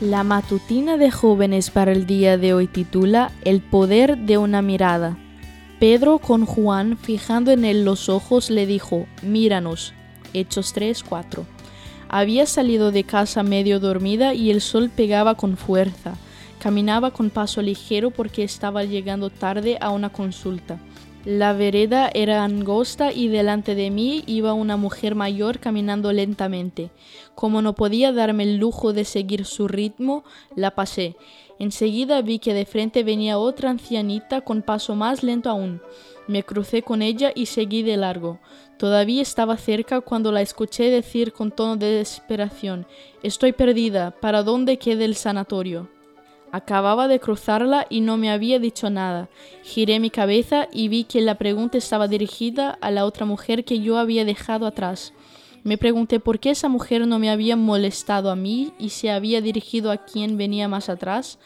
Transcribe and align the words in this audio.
La 0.00 0.22
matutina 0.22 0.96
de 0.96 1.10
jóvenes 1.10 1.70
para 1.70 1.90
el 1.90 2.06
día 2.06 2.38
de 2.38 2.54
hoy 2.54 2.68
titula 2.68 3.32
El 3.42 3.60
poder 3.60 4.16
de 4.16 4.38
una 4.38 4.62
mirada. 4.62 5.18
Pedro 5.80 6.20
con 6.20 6.46
Juan, 6.46 6.96
fijando 6.96 7.50
en 7.50 7.64
él 7.64 7.84
los 7.84 8.08
ojos, 8.08 8.48
le 8.48 8.64
dijo, 8.64 9.08
Míranos. 9.22 9.94
Hechos 10.34 10.72
3, 10.72 11.02
4. 11.02 11.44
Había 12.08 12.46
salido 12.46 12.92
de 12.92 13.02
casa 13.02 13.42
medio 13.42 13.80
dormida 13.80 14.34
y 14.34 14.52
el 14.52 14.60
sol 14.60 14.88
pegaba 14.88 15.34
con 15.34 15.56
fuerza. 15.56 16.14
Caminaba 16.60 17.10
con 17.10 17.30
paso 17.30 17.60
ligero 17.60 18.12
porque 18.12 18.44
estaba 18.44 18.84
llegando 18.84 19.30
tarde 19.30 19.78
a 19.80 19.90
una 19.90 20.10
consulta. 20.10 20.78
La 21.24 21.52
vereda 21.52 22.10
era 22.14 22.44
angosta 22.44 23.12
y 23.12 23.28
delante 23.28 23.74
de 23.74 23.90
mí 23.90 24.22
iba 24.26 24.52
una 24.54 24.76
mujer 24.76 25.14
mayor 25.14 25.58
caminando 25.58 26.12
lentamente. 26.12 26.90
Como 27.34 27.60
no 27.60 27.74
podía 27.74 28.12
darme 28.12 28.44
el 28.44 28.56
lujo 28.56 28.92
de 28.92 29.04
seguir 29.04 29.44
su 29.44 29.66
ritmo, 29.66 30.24
la 30.54 30.76
pasé. 30.76 31.16
Enseguida 31.58 32.22
vi 32.22 32.38
que 32.38 32.54
de 32.54 32.64
frente 32.64 33.02
venía 33.02 33.38
otra 33.38 33.70
ancianita 33.70 34.42
con 34.42 34.62
paso 34.62 34.94
más 34.94 35.24
lento 35.24 35.50
aún. 35.50 35.82
Me 36.28 36.44
crucé 36.44 36.82
con 36.82 37.02
ella 37.02 37.32
y 37.34 37.46
seguí 37.46 37.82
de 37.82 37.96
largo. 37.96 38.38
Todavía 38.78 39.22
estaba 39.22 39.56
cerca 39.56 40.00
cuando 40.00 40.30
la 40.30 40.40
escuché 40.40 40.88
decir 40.88 41.32
con 41.32 41.50
tono 41.50 41.76
de 41.76 41.86
desesperación 41.86 42.86
Estoy 43.24 43.52
perdida. 43.52 44.12
¿Para 44.12 44.44
dónde 44.44 44.78
queda 44.78 45.04
el 45.04 45.16
sanatorio? 45.16 45.88
Acababa 46.50 47.08
de 47.08 47.20
cruzarla 47.20 47.86
y 47.90 48.00
no 48.00 48.16
me 48.16 48.30
había 48.30 48.58
dicho 48.58 48.88
nada. 48.88 49.28
Giré 49.62 50.00
mi 50.00 50.10
cabeza 50.10 50.68
y 50.72 50.88
vi 50.88 51.04
que 51.04 51.20
la 51.20 51.36
pregunta 51.36 51.76
estaba 51.76 52.08
dirigida 52.08 52.78
a 52.80 52.90
la 52.90 53.04
otra 53.04 53.26
mujer 53.26 53.64
que 53.64 53.80
yo 53.80 53.98
había 53.98 54.24
dejado 54.24 54.66
atrás. 54.66 55.12
Me 55.64 55.76
pregunté 55.76 56.20
por 56.20 56.38
qué 56.38 56.50
esa 56.50 56.68
mujer 56.68 57.06
no 57.06 57.18
me 57.18 57.30
había 57.30 57.56
molestado 57.56 58.30
a 58.30 58.36
mí 58.36 58.72
y 58.78 58.90
se 58.90 59.10
había 59.10 59.42
dirigido 59.42 59.90
a 59.90 59.98
quien 59.98 60.38
venía 60.38 60.68
más 60.68 60.88
atrás. 60.88 61.38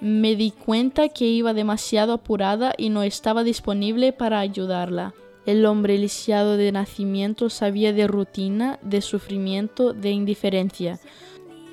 Me 0.00 0.36
di 0.36 0.52
cuenta 0.52 1.08
que 1.08 1.24
iba 1.24 1.52
demasiado 1.52 2.12
apurada 2.12 2.74
y 2.76 2.90
no 2.90 3.02
estaba 3.02 3.42
disponible 3.42 4.12
para 4.12 4.38
ayudarla. 4.38 5.14
El 5.46 5.66
hombre 5.66 5.98
lisiado 5.98 6.56
de 6.56 6.72
nacimiento 6.72 7.50
sabía 7.50 7.92
de 7.92 8.06
rutina, 8.06 8.78
de 8.82 9.00
sufrimiento, 9.00 9.92
de 9.92 10.10
indiferencia. 10.10 11.00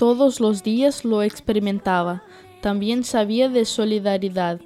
Todos 0.01 0.39
los 0.39 0.63
días 0.63 1.05
lo 1.05 1.21
experimentaba. 1.21 2.23
También 2.59 3.03
sabía 3.03 3.49
de 3.49 3.65
solidaridad. 3.65 4.59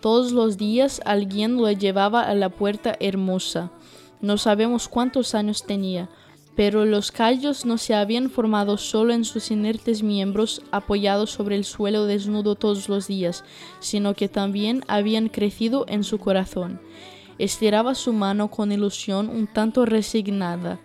Todos 0.00 0.30
los 0.30 0.58
días 0.58 1.00
alguien 1.04 1.56
lo 1.56 1.68
llevaba 1.72 2.22
a 2.22 2.36
la 2.36 2.50
puerta 2.50 2.94
hermosa. 3.00 3.72
No 4.20 4.38
sabemos 4.38 4.86
cuántos 4.86 5.34
años 5.34 5.66
tenía, 5.66 6.08
pero 6.54 6.84
los 6.84 7.10
callos 7.10 7.66
no 7.66 7.78
se 7.78 7.94
habían 7.96 8.30
formado 8.30 8.76
solo 8.76 9.12
en 9.12 9.24
sus 9.24 9.50
inertes 9.50 10.04
miembros 10.04 10.62
apoyados 10.70 11.30
sobre 11.30 11.56
el 11.56 11.64
suelo 11.64 12.06
desnudo 12.06 12.54
todos 12.54 12.88
los 12.88 13.08
días, 13.08 13.42
sino 13.80 14.14
que 14.14 14.28
también 14.28 14.84
habían 14.86 15.30
crecido 15.30 15.84
en 15.88 16.04
su 16.04 16.18
corazón. 16.18 16.80
Estiraba 17.38 17.96
su 17.96 18.12
mano 18.12 18.52
con 18.52 18.70
ilusión 18.70 19.30
un 19.30 19.48
tanto 19.48 19.84
resignada 19.84 20.78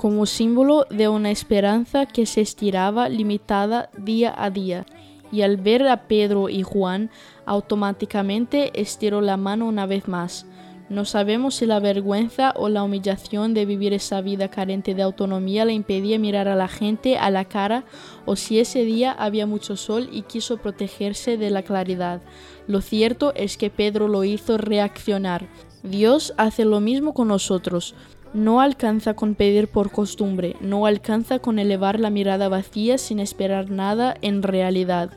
como 0.00 0.24
símbolo 0.24 0.86
de 0.88 1.08
una 1.08 1.30
esperanza 1.30 2.06
que 2.06 2.24
se 2.24 2.40
estiraba 2.40 3.10
limitada 3.10 3.90
día 3.98 4.34
a 4.34 4.48
día, 4.48 4.86
y 5.30 5.42
al 5.42 5.58
ver 5.58 5.86
a 5.86 6.08
Pedro 6.08 6.48
y 6.48 6.62
Juan, 6.62 7.10
automáticamente 7.44 8.80
estiró 8.80 9.20
la 9.20 9.36
mano 9.36 9.66
una 9.66 9.84
vez 9.84 10.08
más. 10.08 10.46
No 10.88 11.04
sabemos 11.04 11.56
si 11.56 11.66
la 11.66 11.80
vergüenza 11.80 12.54
o 12.56 12.70
la 12.70 12.82
humillación 12.82 13.52
de 13.52 13.66
vivir 13.66 13.92
esa 13.92 14.22
vida 14.22 14.48
carente 14.48 14.94
de 14.94 15.02
autonomía 15.02 15.66
le 15.66 15.74
impedía 15.74 16.18
mirar 16.18 16.48
a 16.48 16.56
la 16.56 16.68
gente 16.68 17.18
a 17.18 17.30
la 17.30 17.44
cara 17.44 17.84
o 18.24 18.36
si 18.36 18.58
ese 18.58 18.84
día 18.84 19.12
había 19.12 19.44
mucho 19.44 19.76
sol 19.76 20.08
y 20.10 20.22
quiso 20.22 20.56
protegerse 20.56 21.36
de 21.36 21.50
la 21.50 21.62
claridad. 21.62 22.22
Lo 22.66 22.80
cierto 22.80 23.34
es 23.34 23.58
que 23.58 23.68
Pedro 23.68 24.08
lo 24.08 24.24
hizo 24.24 24.56
reaccionar. 24.56 25.46
Dios 25.82 26.32
hace 26.38 26.64
lo 26.64 26.80
mismo 26.80 27.12
con 27.12 27.28
nosotros. 27.28 27.94
No 28.32 28.60
alcanza 28.60 29.14
con 29.14 29.34
pedir 29.34 29.68
por 29.68 29.90
costumbre, 29.90 30.54
no 30.60 30.86
alcanza 30.86 31.40
con 31.40 31.58
elevar 31.58 31.98
la 31.98 32.10
mirada 32.10 32.48
vacía 32.48 32.96
sin 32.96 33.18
esperar 33.18 33.70
nada 33.70 34.14
en 34.22 34.44
realidad. 34.44 35.10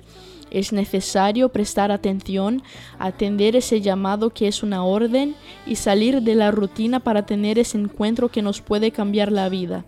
Es 0.49 0.73
necesario 0.73 1.49
prestar 1.49 1.91
atención, 1.91 2.63
atender 2.97 3.55
ese 3.55 3.81
llamado 3.81 4.31
que 4.31 4.47
es 4.47 4.63
una 4.63 4.83
orden 4.83 5.35
y 5.67 5.75
salir 5.75 6.21
de 6.21 6.35
la 6.35 6.51
rutina 6.51 6.99
para 7.01 7.25
tener 7.25 7.59
ese 7.59 7.77
encuentro 7.77 8.29
que 8.29 8.41
nos 8.41 8.61
puede 8.61 8.91
cambiar 8.91 9.31
la 9.31 9.47
vida. 9.47 9.85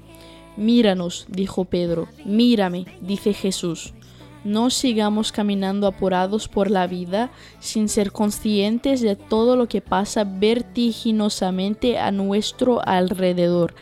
Míranos, 0.55 1.25
dijo 1.27 1.65
Pedro, 1.65 2.07
mírame, 2.25 2.85
dice 3.01 3.33
Jesús. 3.33 3.93
No 4.45 4.69
sigamos 4.69 5.31
caminando 5.31 5.87
apurados 5.87 6.47
por 6.47 6.69
la 6.69 6.85
vida 6.85 7.31
sin 7.59 7.89
ser 7.89 8.11
conscientes 8.11 9.01
de 9.01 9.15
todo 9.15 9.55
lo 9.55 9.67
que 9.67 9.81
pasa 9.81 10.23
vertiginosamente 10.23 11.97
a 11.97 12.11
nuestro 12.11 12.87
alrededor. 12.87 13.73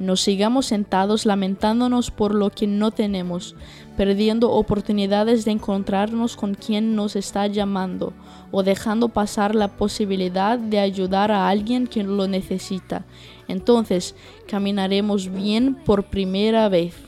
No 0.00 0.16
sigamos 0.16 0.66
sentados 0.66 1.24
lamentándonos 1.24 2.10
por 2.10 2.34
lo 2.34 2.50
que 2.50 2.66
no 2.66 2.90
tenemos, 2.90 3.54
perdiendo 3.96 4.50
oportunidades 4.50 5.44
de 5.44 5.52
encontrarnos 5.52 6.34
con 6.34 6.54
quien 6.54 6.96
nos 6.96 7.14
está 7.14 7.46
llamando 7.46 8.12
o 8.50 8.64
dejando 8.64 9.10
pasar 9.10 9.54
la 9.54 9.68
posibilidad 9.68 10.58
de 10.58 10.80
ayudar 10.80 11.30
a 11.30 11.48
alguien 11.48 11.86
que 11.86 12.02
lo 12.02 12.26
necesita. 12.26 13.04
Entonces 13.46 14.16
caminaremos 14.48 15.30
bien 15.32 15.76
por 15.76 16.06
primera 16.06 16.68
vez. 16.68 17.07